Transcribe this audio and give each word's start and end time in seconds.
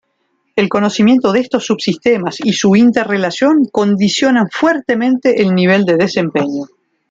El 0.55 0.67
conocimiento 0.67 1.31
de 1.31 1.41
estos 1.41 1.67
subsistemas 1.67 2.39
y 2.43 2.53
su 2.53 2.75
interrelación 2.75 3.65
condicionan 3.71 4.47
fuertemente 4.51 5.43
el 5.43 5.53
nivel 5.53 5.85
de 5.85 5.97
desempeño. 5.97 6.63